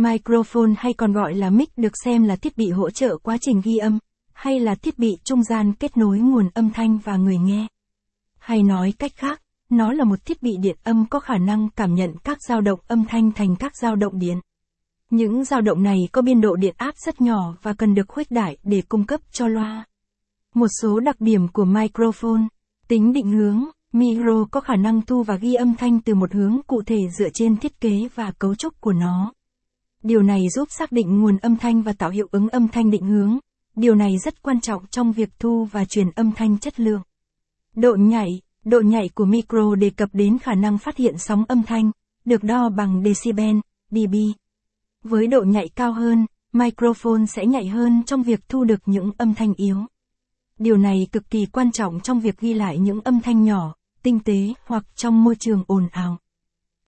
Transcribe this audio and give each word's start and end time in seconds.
Microphone 0.00 0.72
hay 0.78 0.92
còn 0.92 1.12
gọi 1.12 1.34
là 1.34 1.50
mic 1.50 1.78
được 1.78 1.92
xem 2.04 2.24
là 2.24 2.36
thiết 2.36 2.56
bị 2.56 2.70
hỗ 2.70 2.90
trợ 2.90 3.16
quá 3.22 3.36
trình 3.40 3.60
ghi 3.64 3.76
âm, 3.76 3.98
hay 4.32 4.60
là 4.60 4.74
thiết 4.74 4.98
bị 4.98 5.16
trung 5.24 5.42
gian 5.42 5.72
kết 5.72 5.96
nối 5.96 6.18
nguồn 6.18 6.48
âm 6.54 6.70
thanh 6.70 6.98
và 6.98 7.16
người 7.16 7.38
nghe. 7.38 7.66
Hay 8.38 8.62
nói 8.62 8.94
cách 8.98 9.12
khác, 9.16 9.42
nó 9.70 9.92
là 9.92 10.04
một 10.04 10.24
thiết 10.24 10.42
bị 10.42 10.56
điện 10.60 10.76
âm 10.84 11.06
có 11.10 11.20
khả 11.20 11.38
năng 11.38 11.68
cảm 11.76 11.94
nhận 11.94 12.14
các 12.24 12.38
dao 12.48 12.60
động 12.60 12.80
âm 12.86 13.04
thanh 13.08 13.32
thành 13.32 13.56
các 13.56 13.76
dao 13.76 13.96
động 13.96 14.18
điện. 14.18 14.40
Những 15.10 15.44
dao 15.44 15.60
động 15.60 15.82
này 15.82 15.98
có 16.12 16.22
biên 16.22 16.40
độ 16.40 16.56
điện 16.56 16.74
áp 16.78 16.94
rất 16.96 17.20
nhỏ 17.20 17.56
và 17.62 17.72
cần 17.72 17.94
được 17.94 18.08
khuếch 18.08 18.30
đại 18.30 18.56
để 18.62 18.82
cung 18.88 19.04
cấp 19.04 19.20
cho 19.32 19.48
loa. 19.48 19.84
Một 20.54 20.68
số 20.82 21.00
đặc 21.00 21.16
điểm 21.20 21.48
của 21.48 21.64
microphone, 21.64 22.42
tính 22.88 23.12
định 23.12 23.32
hướng, 23.32 23.64
micro 23.92 24.44
có 24.50 24.60
khả 24.60 24.76
năng 24.76 25.02
thu 25.02 25.22
và 25.22 25.36
ghi 25.36 25.54
âm 25.54 25.74
thanh 25.74 26.00
từ 26.00 26.14
một 26.14 26.32
hướng 26.32 26.60
cụ 26.66 26.82
thể 26.86 26.98
dựa 27.18 27.28
trên 27.34 27.56
thiết 27.56 27.80
kế 27.80 28.08
và 28.14 28.32
cấu 28.38 28.54
trúc 28.54 28.80
của 28.80 28.92
nó. 28.92 29.32
Điều 30.02 30.22
này 30.22 30.48
giúp 30.48 30.68
xác 30.70 30.92
định 30.92 31.20
nguồn 31.20 31.38
âm 31.38 31.56
thanh 31.56 31.82
và 31.82 31.92
tạo 31.92 32.10
hiệu 32.10 32.28
ứng 32.30 32.48
âm 32.48 32.68
thanh 32.68 32.90
định 32.90 33.06
hướng. 33.06 33.38
Điều 33.76 33.94
này 33.94 34.18
rất 34.24 34.42
quan 34.42 34.60
trọng 34.60 34.86
trong 34.86 35.12
việc 35.12 35.28
thu 35.38 35.64
và 35.64 35.84
truyền 35.84 36.10
âm 36.10 36.32
thanh 36.32 36.58
chất 36.58 36.80
lượng. 36.80 37.02
Độ 37.74 37.94
nhạy, 37.94 38.40
độ 38.64 38.80
nhạy 38.80 39.08
của 39.14 39.24
micro 39.24 39.74
đề 39.74 39.90
cập 39.90 40.08
đến 40.12 40.38
khả 40.38 40.54
năng 40.54 40.78
phát 40.78 40.96
hiện 40.96 41.18
sóng 41.18 41.44
âm 41.48 41.62
thanh, 41.62 41.90
được 42.24 42.42
đo 42.42 42.68
bằng 42.68 43.02
decibel, 43.04 43.56
dB. 43.90 44.14
Với 45.04 45.26
độ 45.26 45.42
nhạy 45.42 45.68
cao 45.68 45.92
hơn, 45.92 46.26
microphone 46.52 47.26
sẽ 47.26 47.46
nhạy 47.46 47.68
hơn 47.68 48.02
trong 48.06 48.22
việc 48.22 48.48
thu 48.48 48.64
được 48.64 48.80
những 48.86 49.10
âm 49.18 49.34
thanh 49.34 49.54
yếu. 49.54 49.76
Điều 50.58 50.76
này 50.76 51.06
cực 51.12 51.30
kỳ 51.30 51.46
quan 51.46 51.72
trọng 51.72 52.00
trong 52.00 52.20
việc 52.20 52.40
ghi 52.40 52.54
lại 52.54 52.78
những 52.78 53.00
âm 53.00 53.20
thanh 53.20 53.44
nhỏ, 53.44 53.74
tinh 54.02 54.20
tế 54.20 54.54
hoặc 54.66 54.84
trong 54.96 55.24
môi 55.24 55.36
trường 55.36 55.64
ồn 55.66 55.88
ào. 55.92 56.18